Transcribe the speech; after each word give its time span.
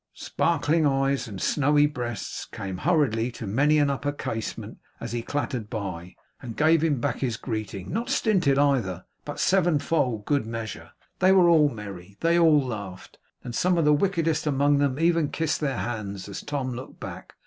Sparkling 0.15 0.87
eyes 0.87 1.27
and 1.27 1.39
snowy 1.39 1.85
breasts 1.85 2.47
came 2.47 2.77
hurriedly 2.79 3.29
to 3.33 3.45
many 3.45 3.77
an 3.77 3.91
upper 3.91 4.11
casement 4.11 4.79
as 4.99 5.11
he 5.11 5.21
clattered 5.21 5.69
by, 5.69 6.15
and 6.41 6.57
gave 6.57 6.83
him 6.83 6.99
back 6.99 7.17
his 7.19 7.37
greeting: 7.37 7.91
not 7.93 8.09
stinted 8.09 8.57
either, 8.57 9.05
but 9.25 9.39
sevenfold, 9.39 10.25
good 10.25 10.47
measure. 10.47 10.89
They 11.19 11.31
were 11.31 11.47
all 11.47 11.69
merry. 11.69 12.17
They 12.21 12.39
all 12.39 12.63
laughed. 12.65 13.19
And 13.43 13.53
some 13.53 13.77
of 13.77 13.85
the 13.85 13.93
wickedest 13.93 14.47
among 14.47 14.79
them 14.79 14.97
even 14.97 15.29
kissed 15.29 15.61
their 15.61 15.77
hands 15.77 16.27
as 16.27 16.41
Tom 16.41 16.71
looked 16.71 16.99
back. 16.99 17.33